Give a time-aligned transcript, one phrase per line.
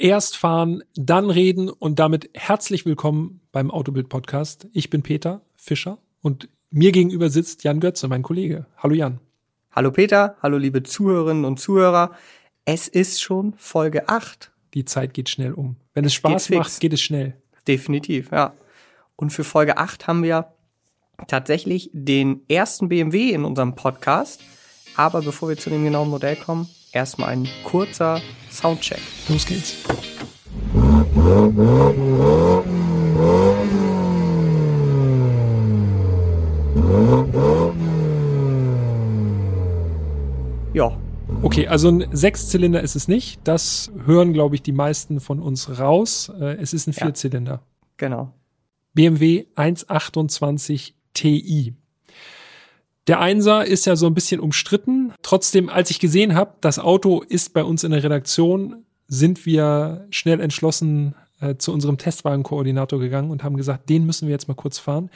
[0.00, 4.68] Erst fahren, dann reden und damit herzlich willkommen beim Autobild Podcast.
[4.72, 8.66] Ich bin Peter Fischer und mir gegenüber sitzt Jan Götze, mein Kollege.
[8.76, 9.18] Hallo Jan.
[9.72, 12.12] Hallo Peter, hallo liebe Zuhörerinnen und Zuhörer.
[12.64, 14.52] Es ist schon Folge 8.
[14.74, 15.74] Die Zeit geht schnell um.
[15.94, 17.34] Wenn es Spaß geht macht, geht es schnell.
[17.66, 18.54] Definitiv, ja.
[19.16, 20.52] Und für Folge 8 haben wir
[21.26, 24.42] tatsächlich den ersten BMW in unserem Podcast.
[24.94, 28.20] Aber bevor wir zu dem genauen Modell kommen, erstmal ein kurzer
[28.50, 29.00] Soundcheck.
[29.28, 29.76] Los geht's.
[40.72, 40.96] Ja.
[41.42, 43.40] Okay, also ein Sechszylinder ist es nicht.
[43.44, 46.32] Das hören, glaube ich, die meisten von uns raus.
[46.40, 47.52] Äh, es ist ein Vierzylinder.
[47.52, 47.60] Ja,
[47.96, 48.32] genau.
[48.94, 51.74] BMW 128 Ti.
[53.08, 55.14] Der Einser ist ja so ein bisschen umstritten.
[55.22, 60.06] Trotzdem, als ich gesehen habe, das Auto ist bei uns in der Redaktion, sind wir
[60.10, 64.54] schnell entschlossen äh, zu unserem Testwagenkoordinator gegangen und haben gesagt, den müssen wir jetzt mal
[64.54, 65.10] kurz fahren.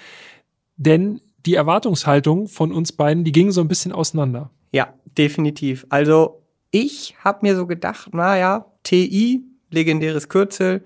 [0.76, 4.50] Denn die Erwartungshaltung von uns beiden, die ging so ein bisschen auseinander.
[4.72, 5.86] Ja, definitiv.
[5.90, 10.82] Also ich habe mir so gedacht, naja, TI, legendäres Kürzel,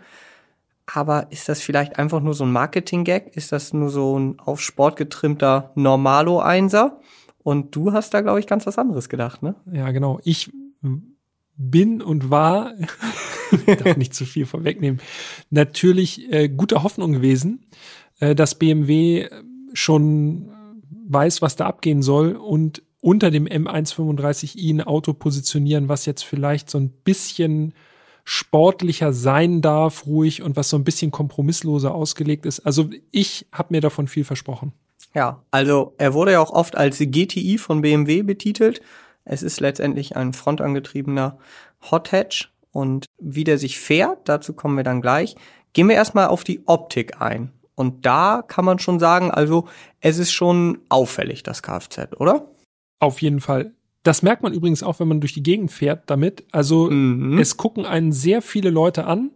[0.86, 3.36] aber ist das vielleicht einfach nur so ein Marketing-Gag?
[3.36, 7.00] Ist das nur so ein auf Sport getrimmter Normalo-Einser?
[7.42, 9.56] Und du hast da, glaube ich, ganz was anderes gedacht, ne?
[9.72, 10.20] Ja, genau.
[10.24, 10.50] Ich
[11.56, 12.72] bin und war,
[13.66, 15.00] darf nicht zu viel vorwegnehmen,
[15.50, 17.66] natürlich äh, guter Hoffnung gewesen,
[18.20, 19.28] äh, dass BMW
[19.72, 20.50] schon
[21.08, 26.68] weiß, was da abgehen soll und unter dem M135i ein Auto positionieren, was jetzt vielleicht
[26.68, 27.74] so ein bisschen
[28.28, 32.60] sportlicher sein darf, ruhig und was so ein bisschen kompromissloser ausgelegt ist.
[32.60, 34.72] Also ich habe mir davon viel versprochen.
[35.14, 38.80] Ja, also er wurde ja auch oft als GTI von BMW betitelt.
[39.24, 41.38] Es ist letztendlich ein frontangetriebener
[41.90, 45.36] Hot Hatch und wie der sich fährt, dazu kommen wir dann gleich.
[45.72, 47.52] Gehen wir erstmal auf die Optik ein.
[47.76, 49.68] Und da kann man schon sagen, also
[50.00, 52.48] es ist schon auffällig, das Kfz, oder?
[52.98, 53.75] Auf jeden Fall.
[54.06, 56.44] Das merkt man übrigens auch, wenn man durch die Gegend fährt damit.
[56.52, 57.38] Also mhm.
[57.38, 59.32] es gucken einen sehr viele Leute an.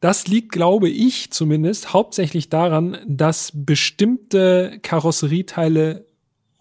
[0.00, 6.06] Das liegt, glaube ich, zumindest hauptsächlich daran, dass bestimmte Karosserieteile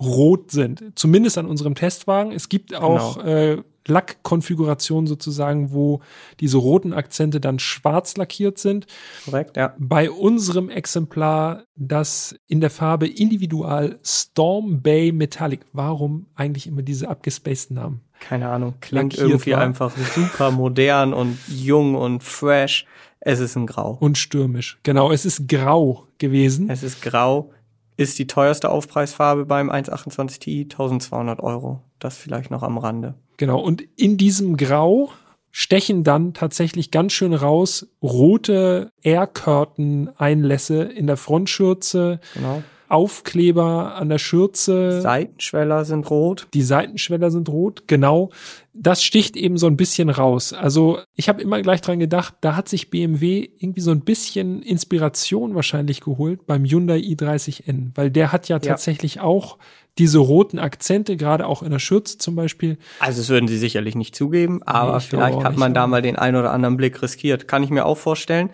[0.02, 0.84] rot sind.
[0.96, 2.34] Zumindest an unserem Testwagen.
[2.34, 3.28] Es gibt auch genau.
[3.28, 6.02] äh, Lackkonfiguration sozusagen, wo
[6.40, 8.88] diese roten Akzente dann schwarz lackiert sind.
[9.26, 9.74] Korrekt, ja.
[9.78, 15.62] Bei unserem Exemplar das in der Farbe Individual Storm Bay Metallic.
[15.74, 18.02] Warum eigentlich immer diese abgespaceden Namen?
[18.20, 18.76] Keine Ahnung.
[18.80, 19.62] Klingt lackiert irgendwie war.
[19.62, 22.86] einfach super modern und jung und fresh.
[23.20, 23.98] Es ist ein Grau.
[24.00, 24.80] Und stürmisch.
[24.84, 26.70] Genau, es ist grau gewesen.
[26.70, 27.52] Es ist grau.
[27.96, 31.82] Ist die teuerste Aufpreisfarbe beim 128 Ti 1200 Euro.
[32.00, 33.16] Das vielleicht noch am Rande.
[33.44, 35.12] Genau, und in diesem Grau
[35.52, 42.22] stechen dann tatsächlich ganz schön raus rote Air Curtain Einlässe in der Frontschürze.
[42.36, 42.64] Genau.
[42.94, 45.02] Aufkleber an der Schürze.
[45.02, 46.48] Seitenschweller sind rot.
[46.54, 48.30] Die Seitenschweller sind rot, genau.
[48.72, 50.54] Das sticht eben so ein bisschen raus.
[50.54, 54.62] Also ich habe immer gleich dran gedacht, da hat sich BMW irgendwie so ein bisschen
[54.62, 58.60] Inspiration wahrscheinlich geholt beim Hyundai i30N, weil der hat ja, ja.
[58.60, 59.58] tatsächlich auch
[59.98, 62.78] diese roten Akzente, gerade auch in der Schürze zum Beispiel.
[63.00, 66.16] Also das würden sie sicherlich nicht zugeben, aber nee, vielleicht hat man da mal den
[66.16, 67.48] ein oder anderen Blick riskiert.
[67.48, 68.52] Kann ich mir auch vorstellen.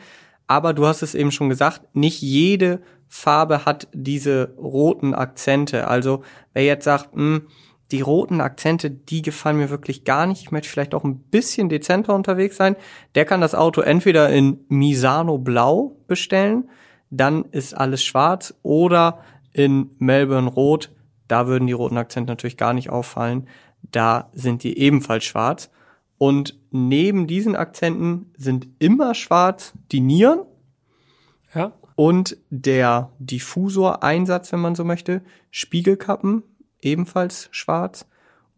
[0.47, 5.87] Aber du hast es eben schon gesagt, nicht jede Farbe hat diese roten Akzente.
[5.87, 7.47] Also wer jetzt sagt, mh, hm,
[7.91, 10.41] die roten Akzente, die gefallen mir wirklich gar nicht.
[10.41, 12.75] Ich möchte vielleicht auch ein bisschen dezenter unterwegs sein.
[13.15, 16.69] Der kann das Auto entweder in Misano Blau bestellen,
[17.09, 20.91] dann ist alles schwarz, oder in Melbourne Rot.
[21.27, 23.47] Da würden die roten Akzente natürlich gar nicht auffallen.
[23.81, 25.71] Da sind die ebenfalls schwarz.
[26.19, 30.41] Und neben diesen Akzenten sind immer schwarz die Nieren.
[31.99, 35.21] Und der Diffusor-Einsatz, wenn man so möchte.
[35.51, 36.43] Spiegelkappen,
[36.81, 38.05] ebenfalls schwarz.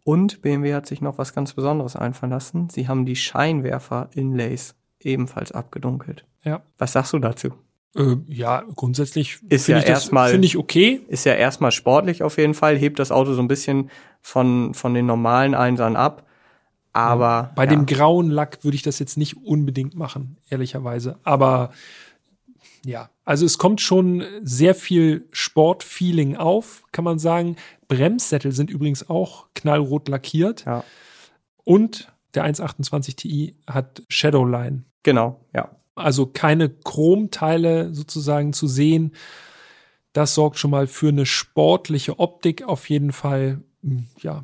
[0.03, 2.69] Und BMW hat sich noch was ganz Besonderes einfallen lassen.
[2.69, 6.23] Sie haben die Scheinwerfer-Inlays ebenfalls abgedunkelt.
[6.43, 6.61] Ja.
[6.77, 7.49] Was sagst du dazu?
[7.95, 11.01] Äh, ja, grundsätzlich ist ja erstmal finde ich okay.
[11.07, 13.89] Ist ja erstmal sportlich auf jeden Fall, hebt das Auto so ein bisschen
[14.21, 16.27] von von den normalen Einsern ab.
[16.93, 17.71] Aber ja, bei ja.
[17.71, 21.17] dem grauen Lack würde ich das jetzt nicht unbedingt machen, ehrlicherweise.
[21.23, 21.71] Aber
[22.85, 27.57] ja, also es kommt schon sehr viel Sportfeeling auf, kann man sagen.
[27.87, 30.65] Bremssättel sind übrigens auch knallrot lackiert.
[30.65, 30.83] Ja.
[31.63, 34.83] Und der 128 Ti hat Shadowline.
[35.03, 35.69] Genau, ja.
[35.95, 39.13] Also keine Chromteile sozusagen zu sehen.
[40.13, 43.61] Das sorgt schon mal für eine sportliche Optik auf jeden Fall.
[43.83, 44.43] Hm, ja,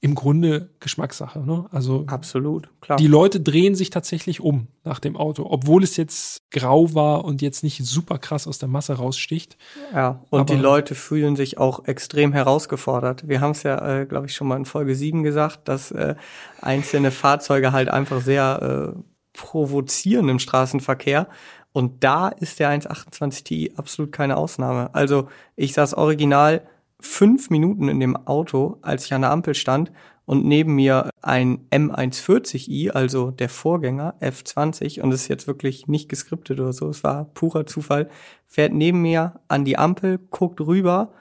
[0.00, 1.40] im Grunde Geschmackssache.
[1.40, 1.66] Ne?
[1.70, 2.98] Also absolut, klar.
[2.98, 7.42] Die Leute drehen sich tatsächlich um nach dem Auto, obwohl es jetzt grau war und
[7.42, 9.56] jetzt nicht super krass aus der Masse raussticht.
[9.92, 13.28] Ja, und Aber die Leute fühlen sich auch extrem herausgefordert.
[13.28, 16.14] Wir haben es ja, äh, glaube ich, schon mal in Folge 7 gesagt, dass äh,
[16.60, 19.00] einzelne Fahrzeuge halt einfach sehr äh,
[19.32, 21.28] provozieren im Straßenverkehr.
[21.72, 24.94] Und da ist der 1.28 Ti absolut keine Ausnahme.
[24.94, 26.62] Also ich saß original
[27.00, 29.92] fünf Minuten in dem Auto, als ich an der Ampel stand
[30.24, 36.08] und neben mir ein M140i, also der Vorgänger F20 und es ist jetzt wirklich nicht
[36.08, 38.10] geskriptet oder so, es war purer Zufall,
[38.46, 41.12] fährt neben mir an die Ampel, guckt rüber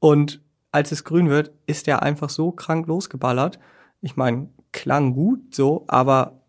[0.00, 0.42] und
[0.72, 3.58] als es grün wird, ist er einfach so krank losgeballert.
[4.02, 6.42] Ich meine, klang gut so, aber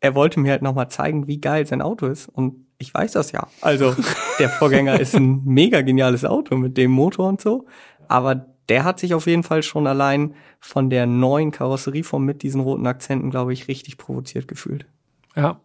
[0.00, 3.32] er wollte mir halt nochmal zeigen, wie geil sein Auto ist und ich weiß das
[3.32, 3.46] ja.
[3.60, 3.94] Also
[4.38, 7.66] der Vorgänger ist ein mega geniales Auto mit dem Motor und so.
[8.08, 12.60] Aber der hat sich auf jeden Fall schon allein von der neuen Karosserieform mit diesen
[12.60, 14.86] roten Akzenten, glaube ich, richtig provoziert gefühlt.
[15.34, 15.60] Ja.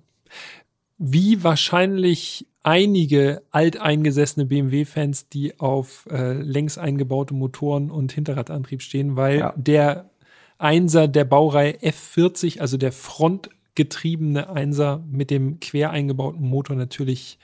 [0.97, 9.39] Wie wahrscheinlich einige alteingesessene BMW-Fans, die auf äh, längs eingebaute Motoren und Hinterradantrieb stehen, weil
[9.39, 9.53] ja.
[9.55, 10.09] der
[10.57, 17.37] Einser der Baureihe F40, also der Front getriebene Einser mit dem quer eingebauten Motor natürlich,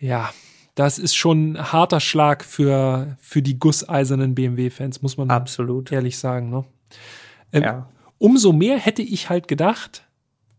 [0.00, 0.30] ja,
[0.74, 5.92] das ist schon ein harter Schlag für, für die gusseisernen BMW-Fans, muss man Absolut.
[5.92, 6.50] ehrlich sagen.
[6.50, 6.64] Ne?
[7.52, 7.88] Ähm, ja.
[8.18, 10.08] Umso mehr hätte ich halt gedacht,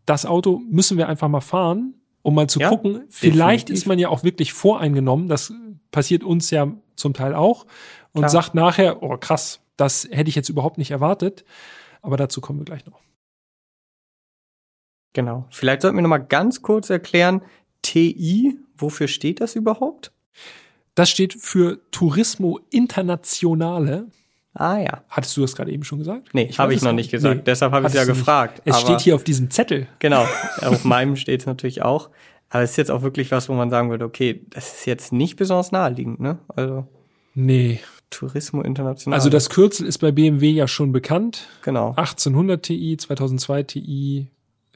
[0.06, 3.02] das Auto müssen wir einfach mal fahren, um mal zu ja, gucken.
[3.10, 3.74] Vielleicht definitiv.
[3.74, 5.28] ist man ja auch wirklich voreingenommen.
[5.28, 5.52] Das
[5.90, 7.66] passiert uns ja zum Teil auch.
[8.12, 8.30] Und Klar.
[8.30, 11.44] sagt nachher, oh krass, das hätte ich jetzt überhaupt nicht erwartet.
[12.00, 13.00] Aber dazu kommen wir gleich noch.
[15.12, 15.46] Genau.
[15.50, 17.42] Vielleicht sollten wir noch mal ganz kurz erklären,
[17.82, 20.12] TI, wofür steht das überhaupt?
[20.94, 24.06] Das steht für Turismo Internationale.
[24.54, 25.04] Ah ja.
[25.08, 26.28] Hattest du das gerade eben schon gesagt?
[26.32, 27.36] Nee, habe ich noch nicht gesagt.
[27.36, 28.62] Nee, Deshalb habe ich es ja gefragt.
[28.64, 29.86] Es steht hier auf diesem Zettel.
[29.98, 30.26] Genau.
[30.62, 32.10] auf meinem steht es natürlich auch.
[32.48, 35.12] Aber es ist jetzt auch wirklich was, wo man sagen würde, okay, das ist jetzt
[35.12, 36.38] nicht besonders naheliegend, ne?
[36.48, 36.86] Also.
[37.34, 37.80] Nee.
[38.08, 39.18] Turismo International.
[39.18, 41.48] Also das Kürzel ist bei BMW ja schon bekannt.
[41.62, 41.90] Genau.
[41.96, 44.26] 1800 Ti, 2002 Ti,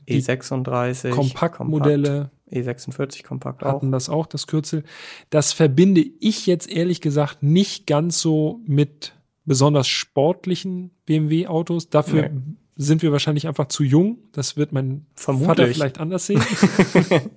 [0.09, 2.31] E36, Kompaktmodelle.
[2.51, 3.75] E46 Kompakt auch.
[3.75, 4.85] Hatten das auch, das Kürzel.
[5.31, 9.15] Das verbinde ich jetzt ehrlich gesagt nicht ganz so mit
[9.45, 11.91] besonders sportlichen BMW-Autos.
[11.91, 12.41] Dafür nee.
[12.77, 14.19] sind wir wahrscheinlich einfach zu jung.
[14.33, 15.49] Das wird mein Vermutlich.
[15.49, 16.43] Vater vielleicht anders sehen.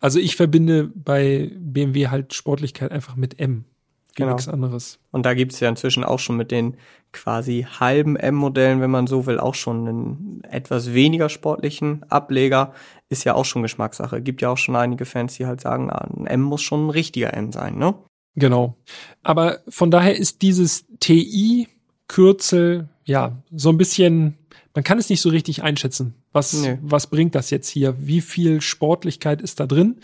[0.00, 3.64] also ich verbinde bei BMW halt Sportlichkeit einfach mit M
[4.14, 4.34] genau.
[4.34, 4.98] nichts anderes.
[5.10, 6.76] Und da gibt es ja inzwischen auch schon mit den
[7.12, 12.74] quasi halben M-Modellen, wenn man so will, auch schon einen etwas weniger sportlichen Ableger.
[13.08, 14.20] Ist ja auch schon Geschmackssache.
[14.22, 16.90] Gibt ja auch schon einige Fans, die halt sagen, ah, ein M muss schon ein
[16.90, 17.94] richtiger M sein, ne?
[18.36, 18.76] Genau.
[19.22, 24.38] Aber von daher ist dieses TI-Kürzel, ja, so ein bisschen,
[24.74, 26.14] man kann es nicht so richtig einschätzen.
[26.32, 26.78] Was, nee.
[26.80, 27.96] was bringt das jetzt hier?
[27.98, 30.00] Wie viel Sportlichkeit ist da drin?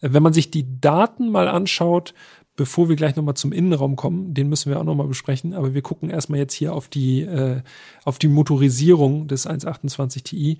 [0.00, 2.14] Wenn man sich die Daten mal anschaut,
[2.58, 5.80] bevor wir gleich nochmal zum Innenraum kommen, den müssen wir auch nochmal besprechen, aber wir
[5.80, 7.62] gucken erstmal jetzt hier auf die, äh,
[8.04, 10.58] auf die Motorisierung des 128 Ti.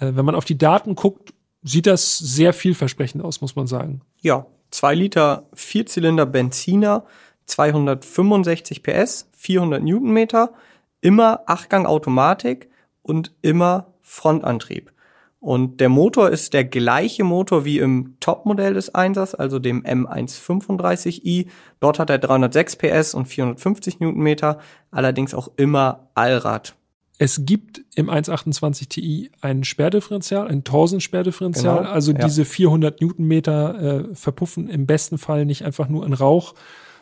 [0.00, 1.32] Äh, wenn man auf die Daten guckt,
[1.62, 4.00] sieht das sehr vielversprechend aus, muss man sagen.
[4.20, 7.04] Ja, zwei Liter Vierzylinder Benziner,
[7.46, 10.52] 265 PS, 400 Newtonmeter,
[11.00, 12.68] immer Achtgang Automatik
[13.02, 14.92] und immer Frontantrieb.
[15.40, 21.46] Und der Motor ist der gleiche Motor wie im Topmodell des Einsers, also dem M135i.
[21.78, 24.58] Dort hat er 306 PS und 450 Newtonmeter,
[24.90, 26.74] allerdings auch immer Allrad.
[27.18, 31.78] Es gibt im 128 Ti ein Sperrdifferential, ein Torsen-Sperrdifferential.
[31.78, 32.18] Genau, also ja.
[32.18, 36.54] diese 400 Newtonmeter äh, verpuffen im besten Fall nicht einfach nur in Rauch,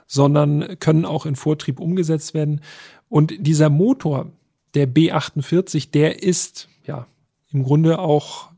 [0.07, 2.62] sondern können auch in Vortrieb umgesetzt werden.
[3.09, 4.33] Und dieser Motor,
[4.75, 7.07] der B48, der ist, ja,
[7.53, 8.50] im Grunde auch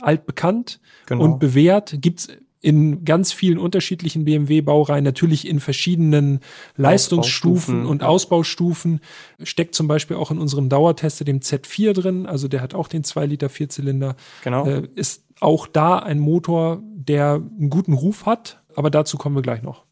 [0.00, 1.24] altbekannt genau.
[1.24, 1.96] und bewährt.
[2.00, 2.28] Gibt's
[2.62, 6.40] in ganz vielen unterschiedlichen BMW-Baureihen, natürlich in verschiedenen
[6.76, 8.02] Leistungsstufen und.
[8.02, 9.00] Ausbaustufen.
[9.42, 13.04] Steckt zum Beispiel auch in unserem Dauertester dem Z4 drin, also der hat auch den
[13.04, 14.16] 2 Liter Vierzylinder.
[14.44, 14.64] Genau.
[14.64, 19.42] Äh, ist auch da ein Motor, der einen guten Ruf hat, aber dazu kommen wir
[19.42, 19.84] gleich noch.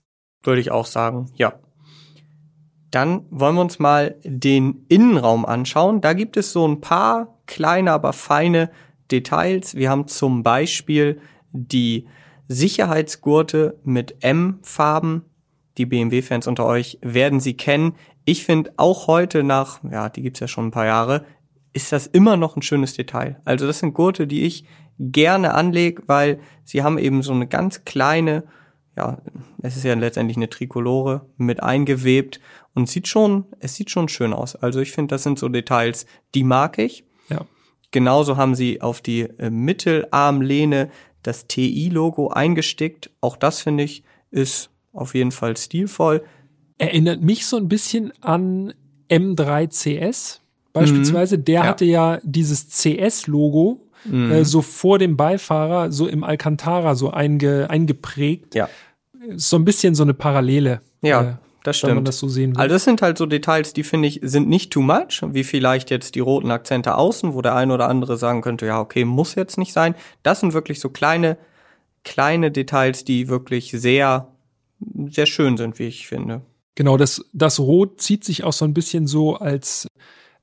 [0.42, 1.54] Würde ich auch sagen, ja.
[2.90, 6.00] Dann wollen wir uns mal den Innenraum anschauen.
[6.00, 8.70] Da gibt es so ein paar kleine, aber feine
[9.10, 9.74] Details.
[9.74, 11.20] Wir haben zum Beispiel
[11.52, 12.06] die
[12.48, 15.22] Sicherheitsgurte mit M-Farben.
[15.76, 17.94] Die BMW-Fans unter euch werden sie kennen.
[18.24, 21.24] Ich finde auch heute nach, ja, die gibt's ja schon ein paar Jahre,
[21.72, 23.40] ist das immer noch ein schönes Detail.
[23.44, 24.64] Also das sind Gurte, die ich
[24.98, 28.44] gerne anlege, weil sie haben eben so eine ganz kleine
[28.96, 29.18] ja,
[29.62, 32.40] es ist ja letztendlich eine Trikolore mit eingewebt
[32.74, 34.56] und sieht schon, es sieht schon schön aus.
[34.56, 37.04] Also ich finde, das sind so Details, die mag ich.
[37.30, 37.46] Ja.
[37.90, 40.90] Genauso haben sie auf die äh, Mittelarmlehne
[41.22, 43.10] das TI-Logo eingestickt.
[43.20, 46.22] Auch das finde ich ist auf jeden Fall stilvoll.
[46.78, 48.72] Erinnert mich so ein bisschen an
[49.10, 50.38] M3CS
[50.72, 51.38] beispielsweise.
[51.38, 51.44] Mhm.
[51.44, 51.66] Der ja.
[51.66, 54.30] hatte ja dieses CS-Logo mhm.
[54.30, 58.54] äh, so vor dem Beifahrer, so im Alcantara so einge, eingeprägt.
[58.54, 58.68] Ja.
[59.36, 60.80] So ein bisschen so eine Parallele.
[61.02, 61.22] Ja.
[61.22, 61.90] Äh, das stimmt.
[61.90, 62.60] Wenn man das so sehen will.
[62.60, 65.90] Also das sind halt so Details, die finde ich sind nicht too much, wie vielleicht
[65.90, 69.34] jetzt die roten Akzente außen, wo der eine oder andere sagen könnte, ja, okay, muss
[69.34, 69.94] jetzt nicht sein.
[70.22, 71.36] Das sind wirklich so kleine
[72.02, 74.28] kleine Details, die wirklich sehr
[75.08, 76.42] sehr schön sind, wie ich finde.
[76.74, 79.86] Genau, das das Rot zieht sich auch so ein bisschen so als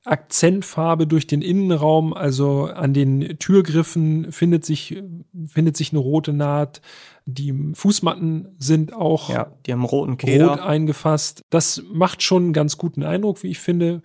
[0.08, 5.02] Akzentfarbe durch den Innenraum, also an den Türgriffen findet sich,
[5.46, 6.80] findet sich eine rote Naht.
[7.26, 10.48] Die Fußmatten sind auch ja, die haben roten Keder.
[10.48, 11.42] rot eingefasst.
[11.50, 14.02] Das macht schon einen ganz guten Eindruck, wie ich finde.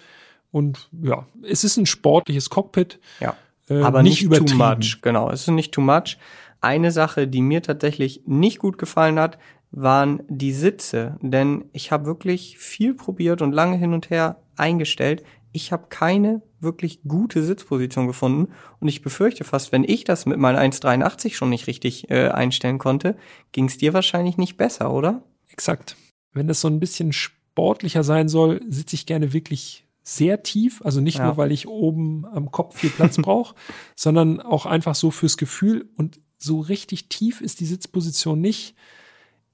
[0.52, 3.00] Und ja, es ist ein sportliches Cockpit.
[3.20, 3.36] Ja.
[3.70, 5.00] Äh, aber nicht, nicht too much.
[5.02, 6.18] Genau, es ist nicht too much.
[6.60, 9.38] Eine Sache, die mir tatsächlich nicht gut gefallen hat,
[9.72, 11.18] waren die Sitze.
[11.22, 16.42] Denn ich habe wirklich viel probiert und lange hin und her eingestellt ich habe keine
[16.60, 21.50] wirklich gute Sitzposition gefunden und ich befürchte fast, wenn ich das mit meinen 1,83 schon
[21.50, 23.16] nicht richtig äh, einstellen konnte,
[23.52, 25.24] ging es dir wahrscheinlich nicht besser, oder?
[25.50, 25.96] Exakt.
[26.34, 31.00] Wenn das so ein bisschen sportlicher sein soll, sitze ich gerne wirklich sehr tief, also
[31.00, 31.26] nicht ja.
[31.26, 33.56] nur, weil ich oben am Kopf viel Platz brauche,
[33.96, 38.76] sondern auch einfach so fürs Gefühl und so richtig tief ist die Sitzposition nicht.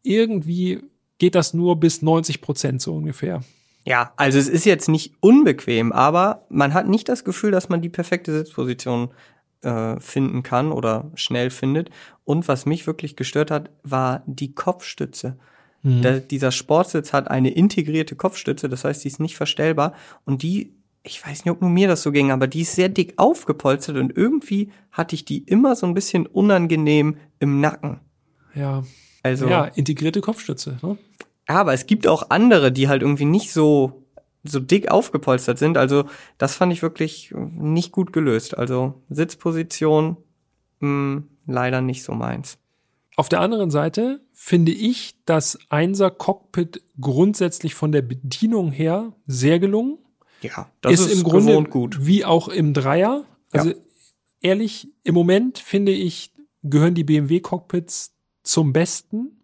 [0.01, 0.81] Irgendwie
[1.19, 3.43] geht das nur bis 90 Prozent so ungefähr.
[3.85, 7.81] Ja, also es ist jetzt nicht unbequem, aber man hat nicht das Gefühl, dass man
[7.81, 9.09] die perfekte Sitzposition
[9.61, 11.89] äh, finden kann oder schnell findet.
[12.23, 15.37] Und was mich wirklich gestört hat, war die Kopfstütze.
[15.81, 16.01] Mhm.
[16.01, 19.93] Da, dieser Sportsitz hat eine integrierte Kopfstütze, das heißt, die ist nicht verstellbar
[20.25, 22.89] und die ich weiß nicht, ob nur mir das so ging, aber die ist sehr
[22.89, 28.01] dick aufgepolstert und irgendwie hatte ich die immer so ein bisschen unangenehm im Nacken.
[28.53, 28.83] Ja.
[29.23, 29.47] Also.
[29.47, 30.77] Ja, integrierte Kopfstütze.
[30.81, 30.97] Ne?
[31.49, 34.05] Aber es gibt auch andere, die halt irgendwie nicht so
[34.43, 35.77] so dick aufgepolstert sind.
[35.77, 36.05] Also
[36.37, 38.57] das fand ich wirklich nicht gut gelöst.
[38.57, 40.15] Also Sitzposition
[40.79, 42.57] mh, hm, leider nicht so meins.
[43.17, 49.59] Auf der anderen Seite finde ich das Einser Cockpit grundsätzlich von der Bedienung her sehr
[49.59, 49.97] gelungen.
[50.41, 52.05] Ja, das ist, ist im Grunde gut.
[52.05, 53.25] wie auch im Dreier.
[53.51, 53.75] Also ja.
[54.39, 56.31] ehrlich, im Moment finde ich
[56.63, 58.13] gehören die BMW Cockpits
[58.43, 59.38] zum Besten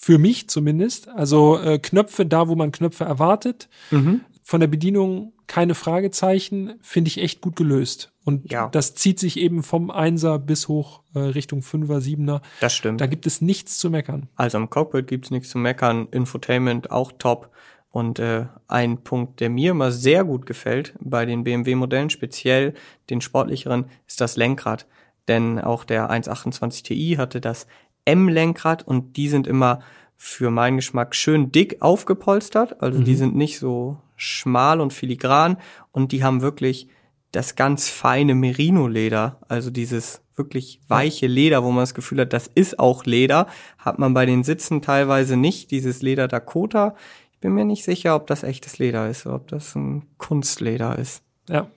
[0.00, 1.08] für mich zumindest.
[1.08, 3.68] Also äh, Knöpfe da, wo man Knöpfe erwartet.
[3.90, 4.20] Mhm.
[4.44, 8.12] Von der Bedienung keine Fragezeichen, finde ich echt gut gelöst.
[8.24, 8.68] Und ja.
[8.68, 12.42] das zieht sich eben vom Einser bis hoch äh, Richtung Fünfer, Siebener.
[12.60, 13.00] Das stimmt.
[13.00, 14.28] Da gibt es nichts zu meckern.
[14.36, 16.06] Also im Cockpit gibt es nichts zu meckern.
[16.12, 17.50] Infotainment auch top.
[17.90, 22.74] Und äh, ein Punkt, der mir immer sehr gut gefällt bei den BMW-Modellen, speziell
[23.10, 24.86] den sportlicheren, ist das Lenkrad.
[25.26, 27.66] Denn auch der 128 Ti hatte das
[28.08, 29.80] M-Lenkrad und die sind immer
[30.16, 32.82] für meinen Geschmack schön dick aufgepolstert.
[32.82, 33.04] Also mhm.
[33.04, 35.58] die sind nicht so schmal und filigran
[35.92, 36.88] und die haben wirklich
[37.30, 42.46] das ganz feine Merino-Leder, also dieses wirklich weiche Leder, wo man das Gefühl hat, das
[42.46, 46.94] ist auch Leder, hat man bei den Sitzen teilweise nicht, dieses Leder Dakota.
[47.32, 51.22] Ich bin mir nicht sicher, ob das echtes Leder ist, ob das ein Kunstleder ist.
[51.48, 51.68] Ja.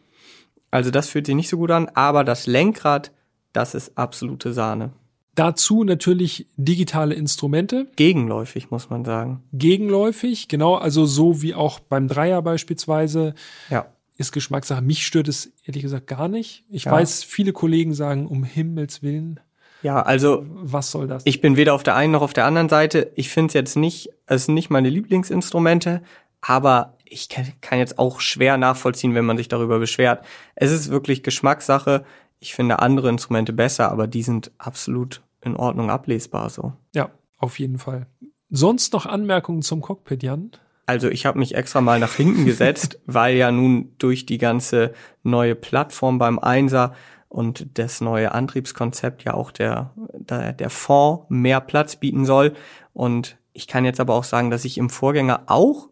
[0.69, 3.11] Also das fühlt sich nicht so gut an, aber das Lenkrad,
[3.51, 4.93] das ist absolute Sahne.
[5.41, 7.87] Dazu natürlich digitale Instrumente.
[7.95, 9.41] Gegenläufig, muss man sagen.
[9.51, 13.33] Gegenläufig, genau, also so wie auch beim Dreier beispielsweise.
[13.71, 13.87] Ja.
[14.17, 14.83] Ist Geschmackssache.
[14.83, 16.63] Mich stört es ehrlich gesagt gar nicht.
[16.69, 16.91] Ich ja.
[16.91, 19.39] weiß, viele Kollegen sagen, um Himmels Willen.
[19.81, 20.45] Ja, also.
[20.47, 21.23] Was soll das?
[21.25, 23.11] Ich bin weder auf der einen noch auf der anderen Seite.
[23.15, 26.03] Ich finde es jetzt nicht, es sind nicht meine Lieblingsinstrumente,
[26.41, 30.23] aber ich kann jetzt auch schwer nachvollziehen, wenn man sich darüber beschwert.
[30.53, 32.05] Es ist wirklich Geschmackssache.
[32.39, 36.73] Ich finde andere Instrumente besser, aber die sind absolut in Ordnung ablesbar so.
[36.93, 38.07] Ja, auf jeden Fall.
[38.49, 40.51] Sonst noch Anmerkungen zum Cockpit, Jan?
[40.85, 44.93] Also ich habe mich extra mal nach hinten gesetzt, weil ja nun durch die ganze
[45.23, 46.93] neue Plattform beim Einser
[47.29, 52.53] und das neue Antriebskonzept ja auch der, der, der Fond mehr Platz bieten soll.
[52.93, 55.87] Und ich kann jetzt aber auch sagen, dass ich im Vorgänger auch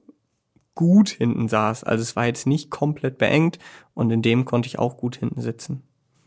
[0.75, 1.85] gut hinten saß.
[1.85, 3.57] Also es war jetzt nicht komplett beengt
[3.93, 5.83] und in dem konnte ich auch gut hinten sitzen.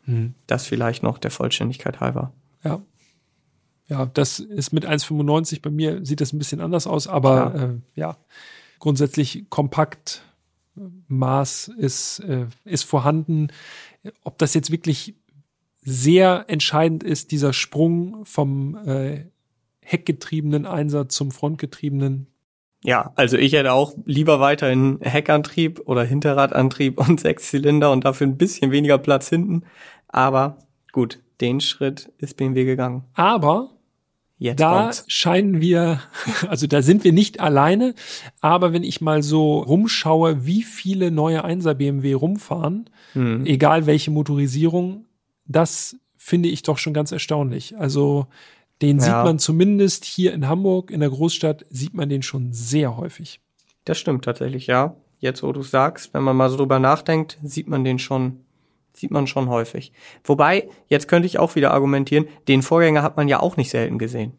[0.06, 0.34] Mhm.
[0.46, 2.32] Das vielleicht noch der Vollständigkeit halber.
[2.64, 2.80] Ja.
[3.92, 7.64] Ja, das ist mit 1,95 bei mir sieht das ein bisschen anders aus, aber ja,
[7.64, 8.16] äh, ja
[8.78, 10.22] grundsätzlich kompakt
[11.08, 13.48] Maß ist, äh, ist vorhanden.
[14.24, 15.14] Ob das jetzt wirklich
[15.82, 19.26] sehr entscheidend ist, dieser Sprung vom äh,
[19.80, 22.28] heckgetriebenen Einser zum frontgetriebenen.
[22.82, 28.38] Ja, also ich hätte auch lieber weiterhin Heckantrieb oder Hinterradantrieb und Sechszylinder und dafür ein
[28.38, 29.64] bisschen weniger Platz hinten.
[30.08, 30.56] Aber
[30.92, 33.04] gut, den Schritt ist BMW gegangen.
[33.12, 33.68] Aber
[34.42, 35.04] Jetzt da kommt's.
[35.06, 36.00] scheinen wir,
[36.48, 37.94] also da sind wir nicht alleine,
[38.40, 43.46] aber wenn ich mal so rumschaue, wie viele neue 1er BMW rumfahren, hm.
[43.46, 45.04] egal welche Motorisierung,
[45.46, 47.78] das finde ich doch schon ganz erstaunlich.
[47.78, 48.26] Also
[48.80, 49.04] den ja.
[49.04, 53.40] sieht man zumindest hier in Hamburg, in der Großstadt, sieht man den schon sehr häufig.
[53.84, 54.96] Das stimmt tatsächlich, ja.
[55.20, 58.40] Jetzt, wo du sagst, wenn man mal so drüber nachdenkt, sieht man den schon,
[58.92, 59.92] sieht man schon häufig.
[60.24, 63.98] Wobei, jetzt könnte ich auch wieder argumentieren, den Vorgänger hat man ja auch nicht selten
[63.98, 64.32] gesehen.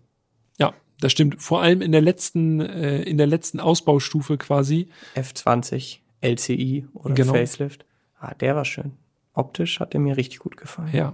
[0.60, 1.41] Ja, das stimmt.
[1.41, 4.89] Vor allem in der letzten, äh, in der letzten Ausbaustufe quasi.
[5.15, 7.33] F20, LCI oder genau.
[7.33, 7.86] Facelift.
[8.19, 8.93] Ah, der war schön.
[9.33, 10.91] Optisch hat er mir richtig gut gefallen.
[10.93, 11.13] Ja,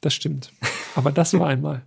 [0.00, 0.52] das stimmt.
[0.94, 1.82] Aber das war einmal.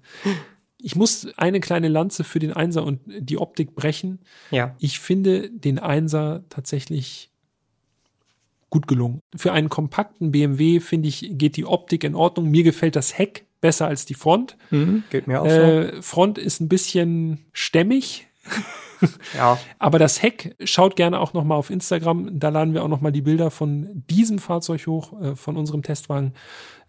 [0.78, 4.20] Ich muss eine kleine Lanze für den Einser und die Optik brechen.
[4.52, 4.76] Ja.
[4.80, 7.29] Ich finde den Einser tatsächlich
[8.70, 9.22] gut gelungen.
[9.36, 12.50] Für einen kompakten BMW finde ich, geht die Optik in Ordnung.
[12.50, 14.58] Mir gefällt das Heck besser als die Front.
[14.70, 16.02] Mhm, geht mir auch äh, so.
[16.02, 18.28] Front ist ein bisschen stämmig.
[19.36, 19.60] ja.
[19.80, 22.40] Aber das Heck schaut gerne auch noch mal auf Instagram.
[22.40, 25.84] Da laden wir auch noch mal die Bilder von diesem Fahrzeug hoch, äh, von unserem
[25.84, 26.34] Testwagen.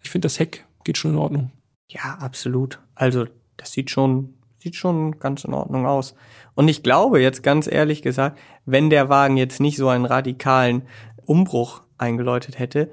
[0.01, 1.51] Ich finde das Heck geht schon in Ordnung.
[1.87, 2.79] Ja, absolut.
[2.95, 3.25] Also,
[3.57, 6.15] das sieht schon, sieht schon ganz in Ordnung aus.
[6.53, 10.83] Und ich glaube jetzt ganz ehrlich gesagt, wenn der Wagen jetzt nicht so einen radikalen
[11.31, 12.91] Umbruch eingeläutet hätte,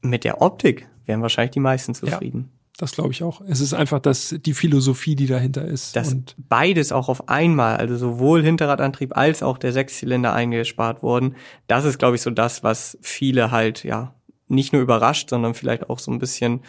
[0.00, 2.50] mit der Optik wären wahrscheinlich die meisten zufrieden.
[2.50, 2.56] Ja.
[2.78, 3.42] Das glaube ich auch.
[3.46, 5.96] Es ist einfach das, die Philosophie, die dahinter ist.
[5.96, 11.36] Dass und beides auch auf einmal, also sowohl Hinterradantrieb als auch der Sechszylinder eingespart wurden,
[11.66, 14.14] das ist, glaube ich, so das, was viele halt, ja,
[14.48, 16.60] nicht nur überrascht, sondern vielleicht auch so ein bisschen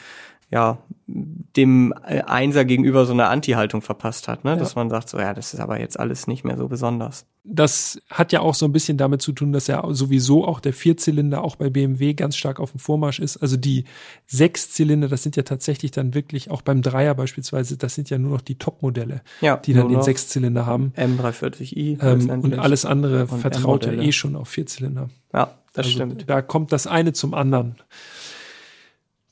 [0.51, 4.51] ja, dem äh, Einser gegenüber so eine Anti-Haltung verpasst hat, ne?
[4.51, 4.55] Ja.
[4.57, 7.25] dass man sagt, so ja, das ist aber jetzt alles nicht mehr so besonders.
[7.43, 10.73] Das hat ja auch so ein bisschen damit zu tun, dass ja sowieso auch der
[10.73, 13.37] Vierzylinder auch bei BMW ganz stark auf dem Vormarsch ist.
[13.37, 13.85] Also die
[14.27, 18.31] Sechszylinder, das sind ja tatsächlich dann wirklich auch beim Dreier beispielsweise, das sind ja nur
[18.31, 20.93] noch die Top-Modelle, ja, die dann den Sechszylinder haben.
[20.95, 22.03] M340i.
[22.03, 25.09] Ähm, und alles andere und vertraut ja eh schon auf Vierzylinder.
[25.33, 26.29] Ja, das also stimmt.
[26.29, 27.75] Da kommt das eine zum anderen.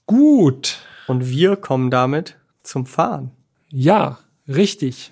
[0.05, 0.79] Gut.
[1.09, 3.31] Und wir kommen damit zum Fahren.
[3.69, 5.11] Ja, richtig.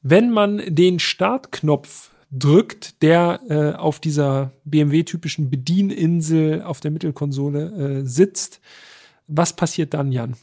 [0.00, 8.06] Wenn man den Startknopf drückt, der äh, auf dieser BMW-typischen Bedieninsel auf der Mittelkonsole äh,
[8.06, 8.60] sitzt,
[9.26, 10.36] was passiert dann, Jan?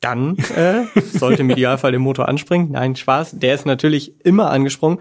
[0.00, 2.70] Dann äh, sollte im Idealfall der Motor anspringen.
[2.70, 3.38] Nein, Spaß.
[3.38, 5.00] Der ist natürlich immer angesprungen.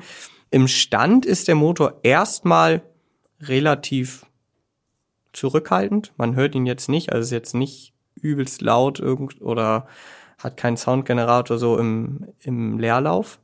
[0.49, 2.81] Im Stand ist der Motor erstmal
[3.41, 4.25] relativ
[5.33, 6.13] zurückhaltend.
[6.15, 9.87] Man hört ihn jetzt nicht, also ist jetzt nicht übelst laut irgend oder
[10.37, 13.39] hat keinen Soundgenerator so im, im Leerlauf.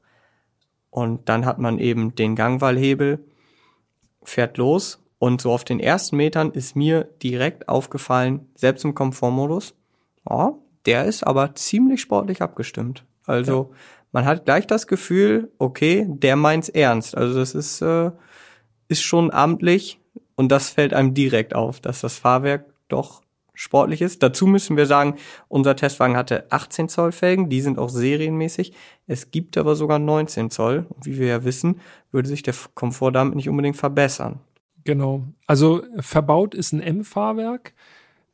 [0.90, 3.26] Und dann hat man eben den Gangwallhebel,
[4.24, 9.74] fährt los und so auf den ersten Metern ist mir direkt aufgefallen, selbst im Komfortmodus,
[10.26, 13.06] oh, der ist aber ziemlich sportlich abgestimmt.
[13.26, 13.78] Also ja.
[14.12, 17.18] man hat gleich das Gefühl, okay, der meint's ernst.
[17.18, 18.12] Also das ist, äh,
[18.88, 20.00] ist schon amtlich
[20.36, 23.23] und das fällt einem direkt auf, dass das Fahrwerk doch
[23.54, 24.24] sportlich ist.
[24.24, 25.16] Dazu müssen wir sagen,
[25.48, 28.74] unser Testwagen hatte 18 Zoll Felgen, die sind auch serienmäßig.
[29.08, 30.86] Es gibt aber sogar 19 Zoll.
[30.90, 31.80] Und wie wir ja wissen,
[32.12, 34.40] würde sich der Komfort damit nicht unbedingt verbessern.
[34.84, 35.24] Genau.
[35.48, 37.74] Also verbaut ist ein M-Fahrwerk,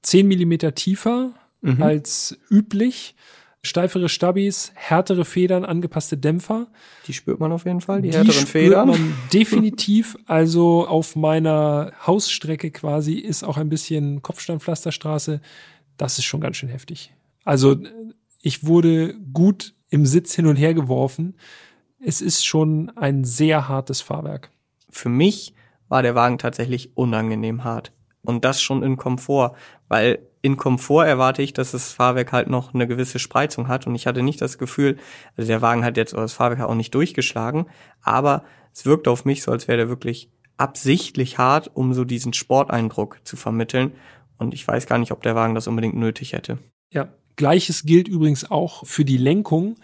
[0.02, 1.82] 10 Millimeter tiefer mhm.
[1.82, 3.16] als üblich
[3.64, 6.68] steifere Stabis, härtere Federn, angepasste Dämpfer.
[7.08, 8.88] Die spürt man auf jeden Fall, die, die härteren Federn.
[8.90, 10.18] Man definitiv.
[10.26, 15.42] Also auf meiner Hausstrecke quasi ist auch ein bisschen Kopfsteinpflasterstraße.
[15.98, 17.14] Das ist schon ganz schön heftig.
[17.44, 17.78] Also
[18.42, 21.36] ich wurde gut im Sitz hin und her geworfen.
[22.02, 24.52] Es ist schon ein sehr hartes Fahrwerk.
[24.90, 25.54] Für mich
[25.90, 27.92] war der Wagen tatsächlich unangenehm hart.
[28.22, 29.56] Und das schon in Komfort,
[29.88, 33.96] weil in Komfort erwarte ich, dass das Fahrwerk halt noch eine gewisse Spreizung hat und
[33.96, 34.98] ich hatte nicht das Gefühl,
[35.36, 37.66] also der Wagen hat jetzt das Fahrwerk auch nicht durchgeschlagen,
[38.02, 42.34] aber es wirkt auf mich so, als wäre der wirklich absichtlich hart, um so diesen
[42.34, 43.94] Sporteindruck zu vermitteln
[44.38, 46.58] und ich weiß gar nicht, ob der Wagen das unbedingt nötig hätte.
[46.92, 49.76] Ja, gleiches gilt übrigens auch für die Lenkung.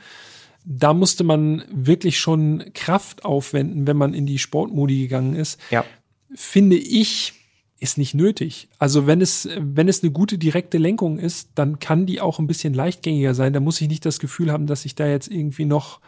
[0.63, 5.59] Da musste man wirklich schon Kraft aufwenden, wenn man in die Sportmodi gegangen ist.
[5.69, 5.85] Ja.
[6.33, 7.33] Finde ich,
[7.79, 8.69] ist nicht nötig.
[8.79, 12.47] Also wenn es, wenn es eine gute direkte Lenkung ist, dann kann die auch ein
[12.47, 13.53] bisschen leichtgängiger sein.
[13.53, 15.99] Da muss ich nicht das Gefühl haben, dass ich da jetzt irgendwie noch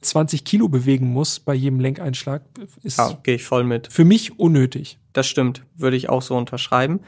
[0.00, 2.42] 20 Kilo bewegen muss bei jedem Lenkeinschlag.
[2.82, 3.92] Ist ja, gehe ich voll mit.
[3.92, 4.98] Für mich unnötig.
[5.12, 7.00] Das stimmt, würde ich auch so unterschreiben.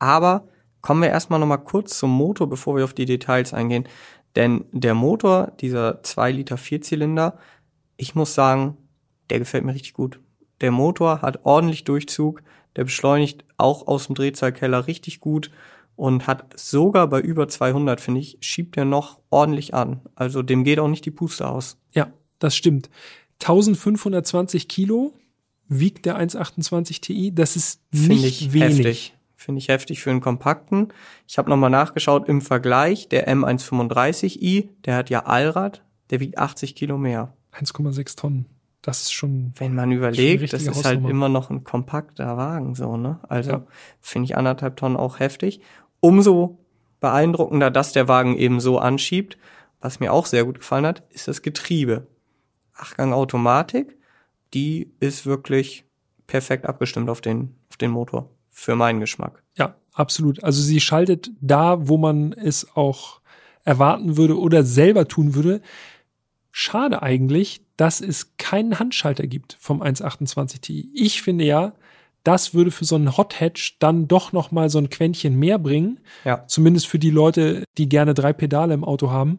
[0.00, 0.48] Aber
[0.80, 3.84] kommen wir erstmal noch mal kurz zum Motor, bevor wir auf die Details eingehen.
[4.34, 7.38] Denn der Motor, dieser 2 Liter Vierzylinder,
[7.96, 8.76] ich muss sagen,
[9.28, 10.18] der gefällt mir richtig gut.
[10.60, 12.42] Der Motor hat ordentlich Durchzug,
[12.76, 15.50] der beschleunigt auch aus dem Drehzahlkeller richtig gut
[15.96, 20.00] und hat sogar bei über 200, finde ich, schiebt er noch ordentlich an.
[20.14, 21.76] Also dem geht auch nicht die Puste aus.
[21.92, 22.88] Ja, das stimmt.
[23.40, 25.12] 1520 Kilo
[25.68, 27.34] wiegt der 128 Ti.
[27.34, 28.78] Das ist nicht ich wenig.
[28.78, 29.14] Heftig.
[29.36, 30.88] Finde ich heftig für einen kompakten.
[31.26, 33.08] Ich habe nochmal nachgeschaut im Vergleich.
[33.08, 37.32] Der M135i, der hat ja Allrad, der wiegt 80 Kilo mehr.
[37.52, 38.46] 1,6 Tonnen.
[38.82, 39.52] Das ist schon.
[39.56, 43.20] Wenn man überlegt, das ist halt immer noch ein kompakter Wagen, so, ne?
[43.28, 43.66] Also ja.
[44.00, 45.60] finde ich anderthalb Tonnen auch heftig.
[46.00, 46.58] Umso
[47.00, 49.36] beeindruckender, dass der Wagen eben so anschiebt.
[49.80, 52.06] Was mir auch sehr gut gefallen hat, ist das Getriebe.
[52.74, 53.96] Achtgang Automatik,
[54.52, 55.84] die ist wirklich
[56.26, 58.30] perfekt abgestimmt auf den, auf den Motor.
[58.50, 59.42] Für meinen Geschmack.
[59.56, 60.44] Ja, absolut.
[60.44, 63.20] Also sie schaltet da, wo man es auch
[63.64, 65.62] erwarten würde oder selber tun würde.
[66.50, 70.90] Schade eigentlich, dass es keinen Handschalter gibt vom 128 Ti.
[70.94, 71.72] Ich finde ja,
[72.24, 75.58] das würde für so einen Hot Hatch dann doch noch mal so ein Quäntchen mehr
[75.58, 75.98] bringen.
[76.26, 76.44] Ja.
[76.46, 79.38] Zumindest für die Leute, die gerne drei Pedale im Auto haben,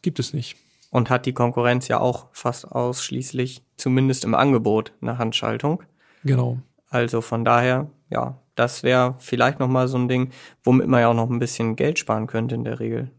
[0.00, 0.56] gibt es nicht.
[0.88, 5.82] Und hat die Konkurrenz ja auch fast ausschließlich, zumindest im Angebot, eine Handschaltung.
[6.24, 6.60] Genau.
[6.88, 10.30] Also von daher, ja, das wäre vielleicht noch mal so ein Ding,
[10.62, 13.10] womit man ja auch noch ein bisschen Geld sparen könnte in der Regel.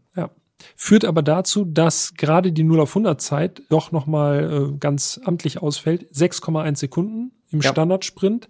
[0.74, 5.20] Führt aber dazu, dass gerade die 0 auf 100 Zeit doch noch mal äh, ganz
[5.24, 6.10] amtlich ausfällt.
[6.12, 7.70] 6,1 Sekunden im ja.
[7.70, 8.48] Standardsprint.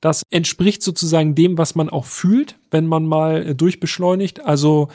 [0.00, 4.44] Das entspricht sozusagen dem, was man auch fühlt, wenn man mal äh, durchbeschleunigt.
[4.44, 4.88] Also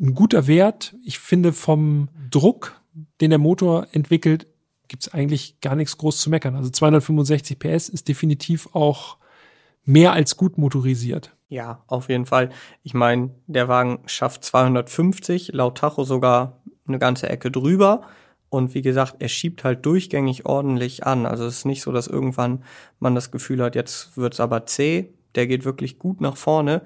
[0.00, 0.94] ein guter Wert.
[1.04, 2.80] Ich finde vom Druck,
[3.20, 4.46] den der Motor entwickelt,
[4.88, 6.56] gibt es eigentlich gar nichts groß zu meckern.
[6.56, 9.16] Also 265 PS ist definitiv auch
[9.84, 11.34] mehr als gut motorisiert.
[11.52, 12.48] Ja, auf jeden Fall.
[12.82, 18.06] Ich meine, der Wagen schafft 250, laut Tacho sogar eine ganze Ecke drüber.
[18.48, 21.26] Und wie gesagt, er schiebt halt durchgängig ordentlich an.
[21.26, 22.64] Also es ist nicht so, dass irgendwann
[23.00, 25.10] man das Gefühl hat, jetzt wird's aber zäh.
[25.34, 26.80] Der geht wirklich gut nach vorne.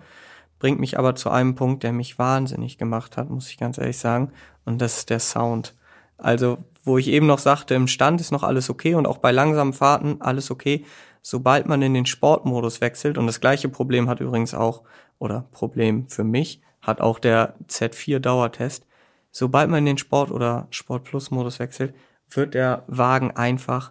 [0.58, 3.98] Bringt mich aber zu einem Punkt, der mich wahnsinnig gemacht hat, muss ich ganz ehrlich
[3.98, 4.32] sagen.
[4.64, 5.76] Und das ist der Sound.
[6.18, 9.30] Also, wo ich eben noch sagte, im Stand ist noch alles okay und auch bei
[9.30, 10.84] langsamen Fahrten alles okay.
[11.28, 14.84] Sobald man in den Sportmodus wechselt, und das gleiche Problem hat übrigens auch,
[15.18, 18.86] oder Problem für mich, hat auch der Z4 Dauertest,
[19.32, 21.96] sobald man in den Sport- oder Sport-Plus-Modus wechselt,
[22.30, 23.90] wird der Wagen einfach,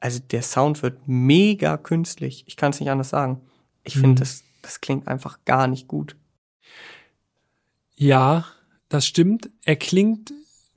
[0.00, 2.44] also der Sound wird mega künstlich.
[2.46, 3.42] Ich kann es nicht anders sagen.
[3.84, 4.16] Ich finde, mhm.
[4.16, 6.16] das, das klingt einfach gar nicht gut.
[7.94, 8.46] Ja,
[8.88, 9.50] das stimmt.
[9.66, 10.32] Er klingt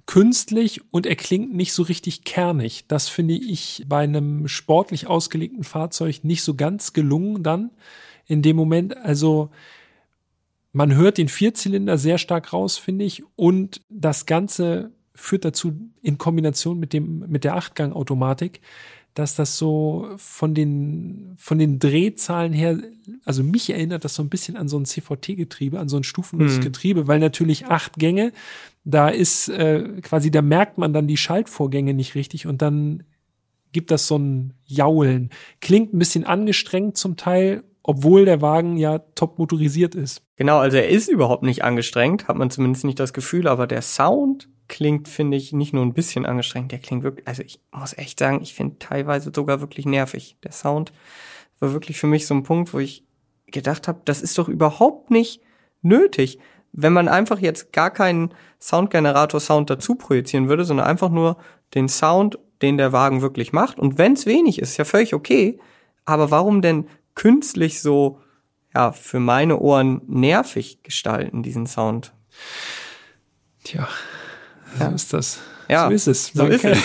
[0.05, 2.85] künstlich und er klingt nicht so richtig kernig.
[2.87, 7.71] Das finde ich bei einem sportlich ausgelegten Fahrzeug nicht so ganz gelungen dann
[8.25, 8.97] in dem Moment.
[8.97, 9.49] Also
[10.71, 13.23] man hört den Vierzylinder sehr stark raus, finde ich.
[13.35, 18.61] Und das Ganze führt dazu in Kombination mit dem, mit der Achtgang-Automatik,
[19.13, 22.79] dass das so von den, von den Drehzahlen her,
[23.25, 26.57] also mich erinnert das so ein bisschen an so ein CVT-Getriebe, an so ein stufenloses
[26.57, 26.63] hm.
[26.63, 28.31] Getriebe, weil natürlich acht Gänge,
[28.83, 33.03] da ist äh, quasi, da merkt man dann die Schaltvorgänge nicht richtig und dann
[33.71, 35.29] gibt das so ein Jaulen.
[35.61, 40.23] Klingt ein bisschen angestrengt zum Teil obwohl der Wagen ja top motorisiert ist.
[40.37, 43.81] Genau, also er ist überhaupt nicht angestrengt, hat man zumindest nicht das Gefühl, aber der
[43.81, 47.97] Sound klingt, finde ich, nicht nur ein bisschen angestrengt, der klingt wirklich, also ich muss
[47.97, 50.37] echt sagen, ich finde teilweise sogar wirklich nervig.
[50.43, 50.93] Der Sound
[51.59, 53.03] war wirklich für mich so ein Punkt, wo ich
[53.47, 55.41] gedacht habe, das ist doch überhaupt nicht
[55.81, 56.39] nötig.
[56.71, 61.37] Wenn man einfach jetzt gar keinen Soundgenerator-Sound dazu projizieren würde, sondern einfach nur
[61.75, 63.77] den Sound, den der Wagen wirklich macht.
[63.77, 65.59] Und wenn es wenig ist, ist ja völlig okay.
[66.05, 68.19] Aber warum denn künstlich so,
[68.73, 72.13] ja, für meine Ohren nervig gestalten, diesen Sound.
[73.63, 73.87] Tja,
[74.77, 74.89] so ja.
[74.91, 75.39] ist das.
[75.69, 76.27] Ja, so ist es.
[76.27, 76.79] So ist es.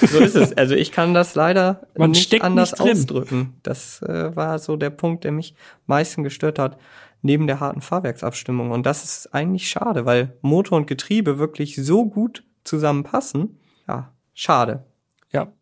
[0.10, 0.52] so ist es.
[0.56, 3.54] Also ich kann das leider Man nicht anders nicht ausdrücken.
[3.62, 5.54] Das äh, war so der Punkt, der mich
[5.86, 6.78] meisten gestört hat,
[7.22, 8.70] neben der harten Fahrwerksabstimmung.
[8.70, 13.58] Und das ist eigentlich schade, weil Motor und Getriebe wirklich so gut zusammenpassen.
[13.88, 14.84] Ja, schade.
[15.30, 15.52] Ja.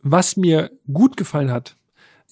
[0.00, 1.76] Was mir gut gefallen hat,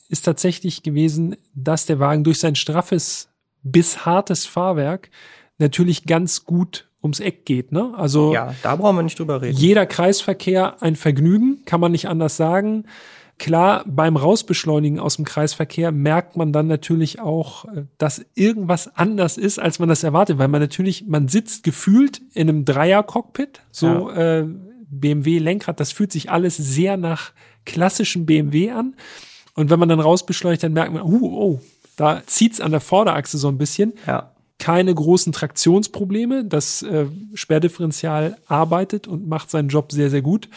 [0.09, 3.29] ist tatsächlich gewesen, dass der Wagen durch sein straffes
[3.62, 5.11] bis hartes Fahrwerk
[5.59, 7.73] natürlich ganz gut ums Eck geht.
[7.73, 7.92] Ne?
[7.97, 9.57] Also ja, da brauchen wir nicht drüber reden.
[9.57, 12.85] Jeder Kreisverkehr ein Vergnügen, kann man nicht anders sagen.
[13.38, 17.66] Klar, beim Rausbeschleunigen aus dem Kreisverkehr merkt man dann natürlich auch,
[17.99, 22.49] dass irgendwas anders ist, als man das erwartet, weil man natürlich, man sitzt gefühlt in
[22.49, 24.38] einem Dreier-Cockpit, so ja.
[24.40, 24.47] äh,
[24.88, 27.33] BMW-Lenkrad, das fühlt sich alles sehr nach
[27.66, 28.95] klassischem BMW an.
[29.57, 31.61] Und wenn man dann rausbeschleunigt, dann merkt man, uh, oh,
[31.97, 33.95] da zieht's an der Vorderachse so ein bisschen.
[34.07, 34.33] Ja.
[34.59, 36.45] keine großen Traktionsprobleme.
[36.45, 40.49] Das äh, Sperrdifferential arbeitet und macht seinen Job sehr, sehr gut.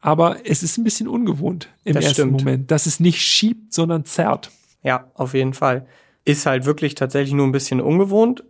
[0.00, 2.32] Aber es ist ein bisschen ungewohnt im das ersten stimmt.
[2.40, 4.50] Moment, dass es nicht schiebt, sondern zerrt.
[4.82, 5.86] Ja, auf jeden Fall.
[6.24, 8.44] Ist halt wirklich tatsächlich nur ein bisschen ungewohnt.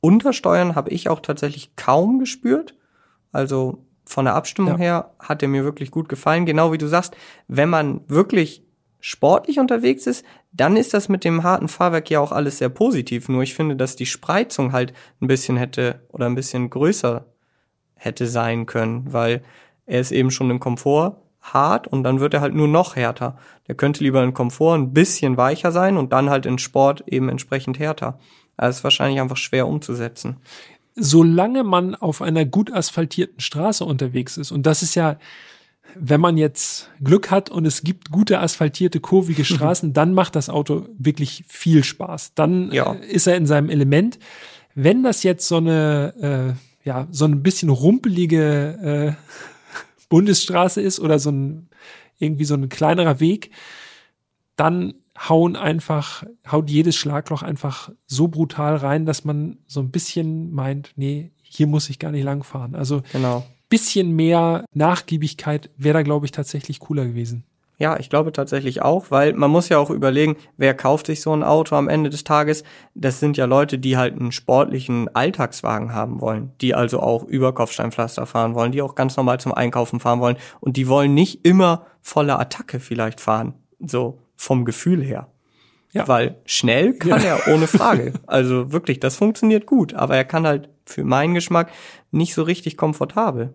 [0.00, 2.74] Untersteuern habe ich auch tatsächlich kaum gespürt.
[3.32, 4.78] Also von der Abstimmung ja.
[4.78, 6.46] her hat er mir wirklich gut gefallen.
[6.46, 7.16] Genau wie du sagst,
[7.48, 8.62] wenn man wirklich
[9.00, 13.28] sportlich unterwegs ist, dann ist das mit dem harten Fahrwerk ja auch alles sehr positiv.
[13.28, 17.26] Nur ich finde, dass die Spreizung halt ein bisschen hätte oder ein bisschen größer
[17.94, 19.42] hätte sein können, weil
[19.86, 23.38] er ist eben schon im Komfort hart und dann wird er halt nur noch härter.
[23.68, 27.28] Der könnte lieber in Komfort ein bisschen weicher sein und dann halt in Sport eben
[27.28, 28.18] entsprechend härter.
[28.56, 30.38] Das ist wahrscheinlich einfach schwer umzusetzen.
[30.94, 35.16] Solange man auf einer gut asphaltierten Straße unterwegs ist, und das ist ja,
[36.00, 40.48] wenn man jetzt Glück hat und es gibt gute asphaltierte, kurvige Straßen, dann macht das
[40.48, 42.34] Auto wirklich viel Spaß.
[42.34, 42.92] Dann ja.
[42.92, 44.18] äh, ist er in seinem Element.
[44.74, 49.32] Wenn das jetzt so eine, äh, ja, so ein bisschen rumpelige äh,
[50.08, 51.68] Bundesstraße ist oder so ein,
[52.18, 53.50] irgendwie so ein kleinerer Weg,
[54.56, 60.52] dann hauen einfach, haut jedes Schlagloch einfach so brutal rein, dass man so ein bisschen
[60.52, 62.74] meint, nee, hier muss ich gar nicht lang fahren.
[62.74, 63.44] Also genau.
[63.68, 67.44] Bisschen mehr Nachgiebigkeit wäre da, glaube ich, tatsächlich cooler gewesen.
[67.80, 71.32] Ja, ich glaube tatsächlich auch, weil man muss ja auch überlegen, wer kauft sich so
[71.32, 72.64] ein Auto am Ende des Tages?
[72.94, 77.54] Das sind ja Leute, die halt einen sportlichen Alltagswagen haben wollen, die also auch über
[77.54, 81.46] Kopfsteinpflaster fahren wollen, die auch ganz normal zum Einkaufen fahren wollen und die wollen nicht
[81.46, 83.54] immer volle Attacke vielleicht fahren.
[83.78, 85.28] So vom Gefühl her.
[85.92, 86.06] Ja.
[86.06, 87.36] Weil schnell kann ja.
[87.36, 88.12] er ohne Frage.
[88.26, 91.70] Also wirklich, das funktioniert gut, aber er kann halt für meinen Geschmack
[92.10, 93.54] nicht so richtig komfortabel.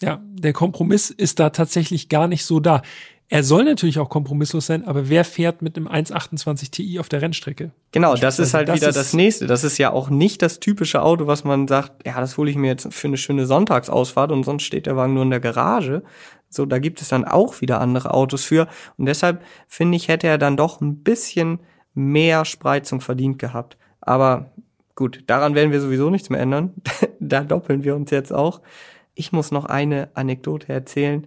[0.00, 2.82] Ja, der Kompromiss ist da tatsächlich gar nicht so da.
[3.30, 7.20] Er soll natürlich auch kompromisslos sein, aber wer fährt mit einem 1,28 Ti auf der
[7.20, 7.72] Rennstrecke?
[7.92, 9.46] Genau, das ist halt das wieder ist das nächste.
[9.46, 12.56] Das ist ja auch nicht das typische Auto, was man sagt, ja, das hole ich
[12.56, 16.02] mir jetzt für eine schöne Sonntagsausfahrt und sonst steht der Wagen nur in der Garage,
[16.50, 18.68] so, da gibt es dann auch wieder andere Autos für.
[18.96, 21.60] Und deshalb finde ich, hätte er dann doch ein bisschen
[21.94, 23.76] mehr Spreizung verdient gehabt.
[24.00, 24.52] Aber
[24.94, 26.74] gut, daran werden wir sowieso nichts mehr ändern.
[27.20, 28.62] da doppeln wir uns jetzt auch.
[29.14, 31.26] Ich muss noch eine Anekdote erzählen,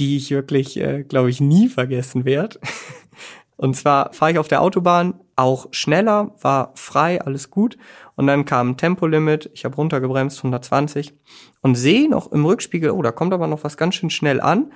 [0.00, 2.58] die ich wirklich, äh, glaube ich, nie vergessen werde.
[3.56, 7.76] Und zwar fahre ich auf der Autobahn auch schneller, war frei, alles gut.
[8.16, 11.12] Und dann kam ein Tempolimit, ich habe runtergebremst, 120
[11.60, 14.72] und sehe noch im Rückspiegel, oh, da kommt aber noch was ganz schön schnell an.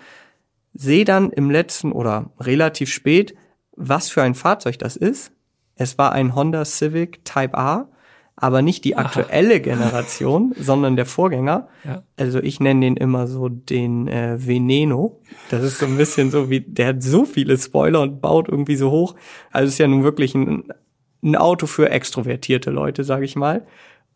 [0.74, 3.34] Sehe dann im letzten oder relativ spät,
[3.74, 5.32] was für ein Fahrzeug das ist.
[5.76, 7.88] Es war ein Honda Civic Type A
[8.37, 9.59] aber nicht die aktuelle Aha.
[9.61, 11.68] Generation, sondern der Vorgänger.
[11.85, 12.03] Ja.
[12.16, 15.20] Also ich nenne den immer so den äh, Veneno.
[15.51, 18.77] Das ist so ein bisschen so wie, der hat so viele Spoiler und baut irgendwie
[18.77, 19.14] so hoch.
[19.53, 20.64] Also es ist ja nun wirklich ein,
[21.23, 23.66] ein Auto für extrovertierte Leute, sage ich mal.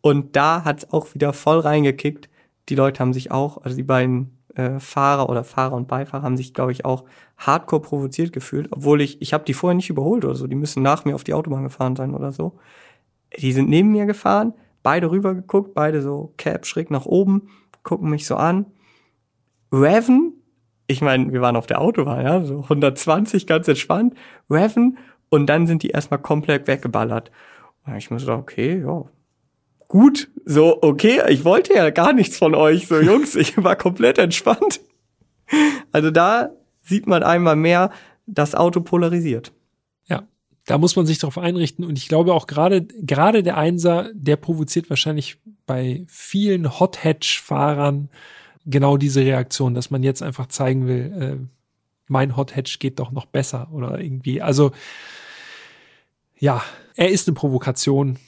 [0.01, 2.29] Und da hat's auch wieder voll reingekickt.
[2.67, 6.37] Die Leute haben sich auch, also die beiden äh, Fahrer oder Fahrer und Beifahrer haben
[6.37, 7.05] sich, glaube ich, auch
[7.37, 10.45] hardcore provoziert gefühlt, obwohl ich, ich habe die vorher nicht überholt oder so.
[10.45, 12.59] Die müssen nach mir auf die Autobahn gefahren sein oder so
[13.37, 17.49] die sind neben mir gefahren, beide rüber geguckt, beide so Cap schräg nach oben,
[17.83, 18.65] gucken mich so an.
[19.71, 20.33] Reven,
[20.87, 24.15] ich meine, wir waren auf der Autobahn, ja, so 120 ganz entspannt,
[24.49, 24.97] Reven
[25.29, 27.31] und dann sind die erstmal komplett weggeballert.
[27.85, 29.03] Und ich muss sagen, okay, ja,
[29.87, 34.17] gut, so, okay, ich wollte ja gar nichts von euch, so Jungs, ich war komplett
[34.17, 34.81] entspannt.
[35.91, 37.91] Also da sieht man einmal mehr,
[38.25, 39.51] das Auto polarisiert
[40.69, 41.83] da muss man sich darauf einrichten.
[41.83, 47.41] Und ich glaube auch gerade, gerade der Einser, der provoziert wahrscheinlich bei vielen Hot Hatch
[47.41, 48.09] Fahrern
[48.67, 51.47] genau diese Reaktion, dass man jetzt einfach zeigen will, äh,
[52.07, 54.43] mein Hot Hatch geht doch noch besser oder irgendwie.
[54.43, 54.71] Also,
[56.37, 56.63] ja,
[56.95, 58.19] er ist eine Provokation.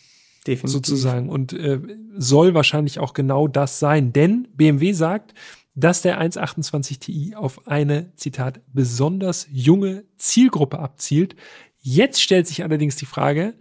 [0.48, 0.72] Definitiv.
[0.72, 1.80] sozusagen und äh,
[2.18, 5.36] soll wahrscheinlich auch genau das sein, denn BMW sagt,
[5.76, 11.36] dass der 128 Ti auf eine Zitat besonders junge Zielgruppe abzielt,
[11.82, 13.56] Jetzt stellt sich allerdings die Frage,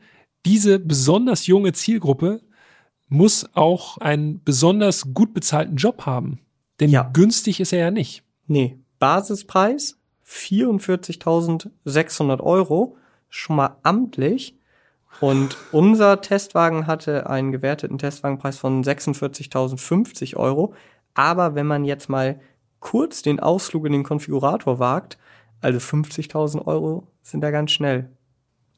[0.47, 2.41] diese besonders junge Zielgruppe
[3.09, 6.39] muss auch einen besonders gut bezahlten Job haben.
[6.79, 7.11] Denn ja.
[7.13, 8.23] günstig ist er ja nicht.
[8.47, 12.97] Nee, Basispreis 44.600 Euro,
[13.29, 14.57] schon mal amtlich.
[15.21, 20.73] Und unser Testwagen hatte einen gewerteten Testwagenpreis von 46.050 Euro.
[21.15, 22.39] Aber wenn man jetzt mal
[22.79, 25.19] kurz den Ausflug in den Konfigurator wagt,
[25.61, 28.11] also 50.000 Euro sind da ganz schnell.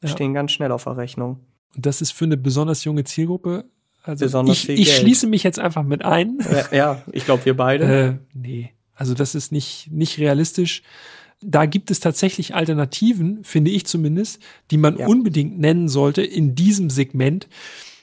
[0.02, 0.08] Ja.
[0.08, 1.40] Stehen ganz schnell auf der Rechnung.
[1.74, 3.64] Und das ist für eine besonders junge Zielgruppe.
[4.02, 6.38] Also besonders ich, viel ich schließe mich jetzt einfach mit ein.
[6.50, 7.84] Ja, ja ich glaube, wir beide.
[7.84, 10.82] äh, nee, also das ist nicht, nicht realistisch.
[11.40, 14.40] Da gibt es tatsächlich Alternativen, finde ich zumindest,
[14.70, 15.06] die man ja.
[15.06, 17.48] unbedingt nennen sollte in diesem Segment.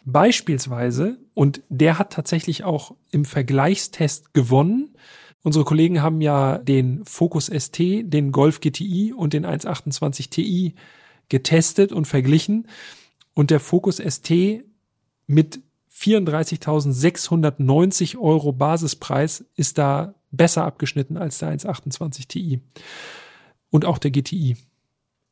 [0.06, 4.96] Beispielsweise, und der hat tatsächlich auch im Vergleichstest gewonnen.
[5.44, 10.74] Unsere Kollegen haben ja den Focus ST, den Golf GTI und den 128 Ti
[11.30, 12.68] getestet und verglichen.
[13.34, 14.32] Und der Focus ST
[15.28, 15.62] mit
[15.94, 22.62] 34.690 Euro Basispreis ist da besser abgeschnitten als der 128 Ti.
[23.70, 24.58] Und auch der GTI.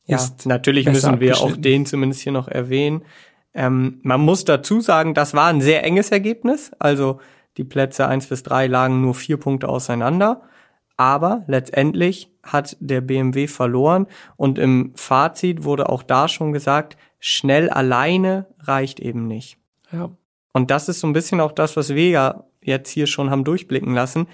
[0.06, 3.04] Ja, natürlich müssen wir auch den zumindest hier noch erwähnen.
[3.54, 6.72] Ähm, man muss dazu sagen, das war ein sehr enges Ergebnis.
[6.80, 7.20] Also
[7.58, 10.44] die Plätze eins bis drei lagen nur vier Punkte auseinander.
[10.96, 17.70] Aber letztendlich hat der BMW verloren und im Fazit wurde auch da schon gesagt, schnell
[17.70, 19.58] alleine reicht eben nicht.
[19.92, 20.10] Ja.
[20.54, 23.44] Und das ist so ein bisschen auch das, was wir ja jetzt hier schon haben
[23.44, 24.28] durchblicken lassen.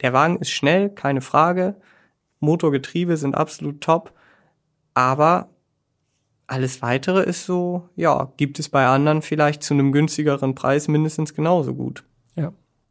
[0.00, 1.76] Der Wagen ist schnell, keine Frage.
[2.40, 4.12] Motorgetriebe sind absolut top.
[4.94, 5.50] Aber
[6.46, 11.34] alles weitere ist so, ja, gibt es bei anderen vielleicht zu einem günstigeren Preis mindestens
[11.34, 12.04] genauso gut.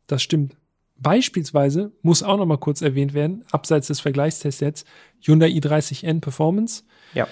[0.08, 0.56] Das stimmt.
[0.98, 4.88] Beispielsweise muss auch noch mal kurz erwähnt werden, abseits des Vergleichstests jetzt,
[5.22, 6.84] Hyundai i30N Performance.
[7.14, 7.28] Ja.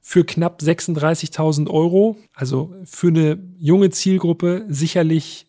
[0.00, 5.46] Für knapp 36.000 Euro, also für eine junge Zielgruppe sicherlich,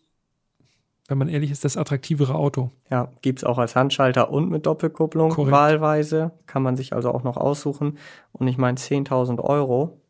[1.06, 2.70] wenn man ehrlich ist, das attraktivere Auto.
[2.90, 5.52] Ja, gibt's auch als Handschalter und mit Doppelkupplung Korrekt.
[5.52, 6.32] wahlweise.
[6.46, 7.98] Kann man sich also auch noch aussuchen.
[8.32, 10.00] Und ich meine, 10.000 Euro,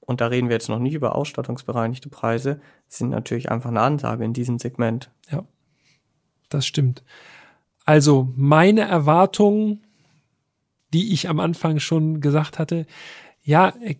[0.00, 4.24] und da reden wir jetzt noch nicht über ausstattungsbereinigte Preise, sind natürlich einfach eine Ansage
[4.24, 5.10] in diesem Segment.
[5.30, 5.44] Ja,
[6.54, 7.02] das stimmt.
[7.84, 9.84] Also meine Erwartungen,
[10.92, 12.86] die ich am Anfang schon gesagt hatte,
[13.42, 13.96] ja, äh,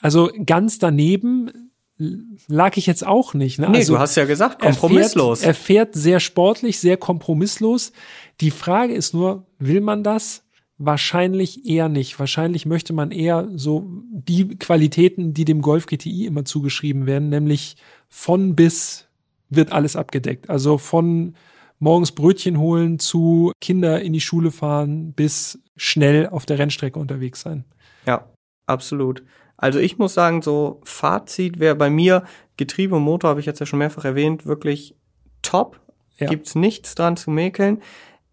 [0.00, 1.66] also ganz daneben
[1.98, 3.58] lag ich jetzt auch nicht.
[3.58, 3.70] Ne?
[3.70, 5.40] Nee, also du hast ja gesagt, kompromisslos.
[5.42, 7.92] Er fährt, er fährt sehr sportlich, sehr kompromisslos.
[8.40, 10.42] Die Frage ist nur, will man das?
[10.78, 12.18] Wahrscheinlich eher nicht.
[12.18, 17.76] Wahrscheinlich möchte man eher so die Qualitäten, die dem Golf GTI immer zugeschrieben werden, nämlich
[18.10, 19.05] von bis
[19.48, 20.50] wird alles abgedeckt.
[20.50, 21.34] Also von
[21.78, 27.40] morgens Brötchen holen zu Kinder in die Schule fahren bis schnell auf der Rennstrecke unterwegs
[27.40, 27.64] sein.
[28.06, 28.28] Ja,
[28.66, 29.22] absolut.
[29.56, 32.24] Also ich muss sagen, so Fazit wäre bei mir
[32.56, 34.96] Getriebe und Motor, habe ich jetzt ja schon mehrfach erwähnt, wirklich
[35.42, 35.80] top.
[36.18, 36.28] Ja.
[36.28, 37.82] Gibt's nichts dran zu mäkeln.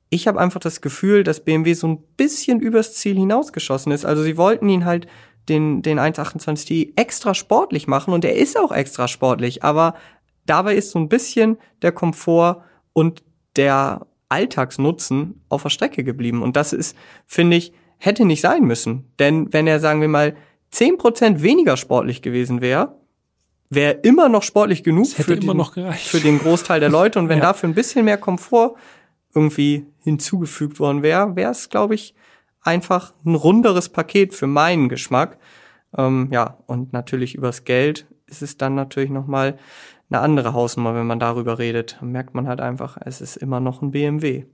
[0.09, 4.05] Ich habe einfach das Gefühl, dass BMW so ein bisschen übers Ziel hinausgeschossen ist.
[4.05, 5.07] Also sie wollten ihn halt
[5.49, 9.95] den, den 128i extra sportlich machen und er ist auch extra sportlich, aber
[10.45, 13.23] dabei ist so ein bisschen der Komfort und
[13.55, 16.41] der Alltagsnutzen auf der Strecke geblieben.
[16.41, 19.11] Und das ist, finde ich, hätte nicht sein müssen.
[19.19, 20.35] Denn wenn er, sagen wir mal,
[20.71, 22.97] zehn Prozent weniger sportlich gewesen wäre,
[23.69, 25.63] wäre immer noch sportlich genug für den,
[25.95, 27.19] für den, Großteil der Leute.
[27.19, 27.45] Und wenn ja.
[27.45, 28.75] dafür ein bisschen mehr Komfort
[29.33, 32.13] irgendwie hinzugefügt worden wäre, wäre es, glaube ich,
[32.61, 35.37] einfach ein runderes Paket für meinen Geschmack.
[35.95, 39.57] Ähm, ja, und natürlich übers Geld ist es dann natürlich nochmal
[40.13, 41.97] eine andere Hausnummer, wenn man darüber redet.
[41.99, 44.45] Dann merkt man halt einfach, es ist immer noch ein BMW.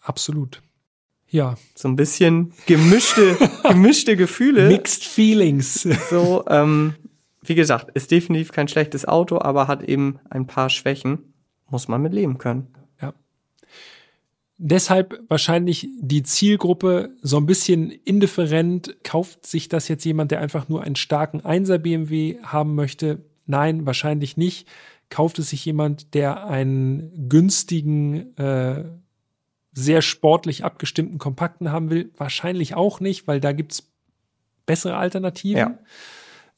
[0.00, 0.62] Absolut.
[1.28, 1.56] Ja.
[1.74, 3.36] So ein bisschen gemischte,
[3.68, 4.68] gemischte Gefühle.
[4.68, 5.82] Mixed Feelings.
[6.10, 6.94] So, ähm,
[7.42, 11.32] wie gesagt, ist definitiv kein schlechtes Auto, aber hat eben ein paar Schwächen.
[11.68, 12.68] Muss man mit leben können.
[13.02, 13.12] Ja.
[14.56, 18.96] Deshalb wahrscheinlich die Zielgruppe so ein bisschen indifferent.
[19.02, 23.24] Kauft sich das jetzt jemand, der einfach nur einen starken 1er BMW haben möchte?
[23.46, 24.68] Nein, wahrscheinlich nicht
[25.10, 28.84] kauft es sich jemand, der einen günstigen, äh,
[29.72, 32.10] sehr sportlich abgestimmten Kompakten haben will?
[32.16, 33.92] Wahrscheinlich auch nicht, weil da gibt's
[34.64, 35.58] bessere Alternativen.
[35.58, 35.78] Ja.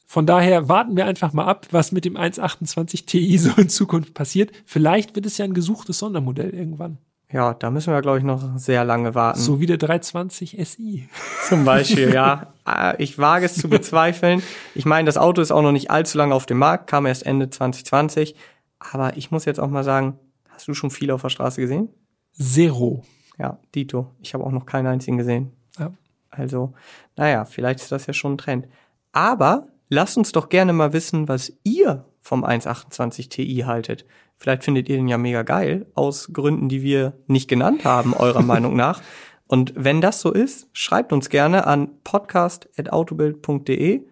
[0.06, 4.14] Von daher warten wir einfach mal ab, was mit dem 128 Ti so in Zukunft
[4.14, 4.52] passiert.
[4.64, 6.98] Vielleicht wird es ja ein gesuchtes Sondermodell irgendwann.
[7.30, 9.38] Ja, da müssen wir, glaube ich, noch sehr lange warten.
[9.38, 11.08] So wie der 320 SI.
[11.48, 12.54] Zum Beispiel, ja.
[12.64, 14.42] Ah, ich wage es zu bezweifeln.
[14.74, 17.26] Ich meine, das Auto ist auch noch nicht allzu lange auf dem Markt, kam erst
[17.26, 18.34] Ende 2020.
[18.78, 21.90] Aber ich muss jetzt auch mal sagen, hast du schon viele auf der Straße gesehen?
[22.32, 23.04] Zero.
[23.38, 24.10] Ja, Dito.
[24.20, 25.52] Ich habe auch noch keinen einzigen gesehen.
[25.78, 25.92] Ja.
[26.30, 26.72] Also,
[27.16, 28.68] naja, vielleicht ist das ja schon ein Trend.
[29.12, 34.06] Aber lasst uns doch gerne mal wissen, was ihr vom 128 Ti haltet.
[34.38, 38.42] Vielleicht findet ihr den ja mega geil, aus Gründen, die wir nicht genannt haben, eurer
[38.46, 39.02] Meinung nach.
[39.48, 44.02] Und wenn das so ist, schreibt uns gerne an podcast.autobild.de.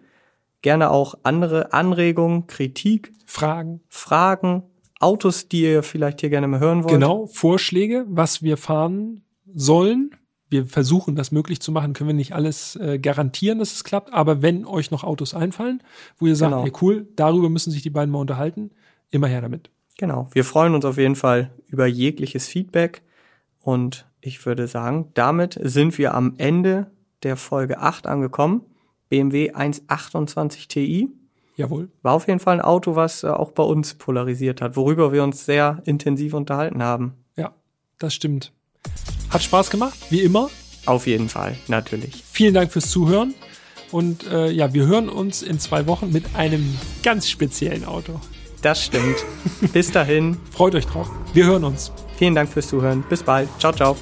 [0.61, 4.63] Gerne auch andere Anregungen, Kritik, Fragen, Fragen,
[4.99, 6.93] Autos, die ihr vielleicht hier gerne mal hören wollt.
[6.93, 9.21] Genau, Vorschläge, was wir fahren
[9.53, 10.09] sollen.
[10.49, 14.13] Wir versuchen das möglich zu machen, können wir nicht alles äh, garantieren, dass es klappt,
[14.13, 15.83] aber wenn euch noch Autos einfallen,
[16.17, 16.63] wo ihr sagt, genau.
[16.63, 18.71] hey cool, darüber müssen sich die beiden mal unterhalten,
[19.11, 19.69] immer her damit.
[19.97, 20.27] Genau.
[20.31, 23.01] Wir freuen uns auf jeden Fall über jegliches Feedback.
[23.59, 26.91] Und ich würde sagen, damit sind wir am Ende
[27.23, 28.61] der Folge 8 angekommen.
[29.09, 31.09] BMW 128 Ti.
[31.55, 31.89] Jawohl.
[32.03, 35.23] War auf jeden Fall ein Auto, was äh, auch bei uns polarisiert hat, worüber wir
[35.23, 37.15] uns sehr intensiv unterhalten haben.
[37.35, 37.53] Ja,
[37.97, 38.53] das stimmt.
[39.31, 40.49] Hat Spaß gemacht, wie immer.
[40.85, 42.23] Auf jeden Fall, natürlich.
[42.31, 43.33] Vielen Dank fürs Zuhören.
[43.91, 48.19] Und äh, ja, wir hören uns in zwei Wochen mit einem ganz speziellen Auto.
[48.61, 49.17] Das stimmt.
[49.73, 50.37] Bis dahin.
[50.51, 51.09] Freut euch drauf.
[51.33, 51.91] Wir hören uns.
[52.17, 53.03] Vielen Dank fürs Zuhören.
[53.07, 53.49] Bis bald.
[53.59, 53.95] Ciao, ciao.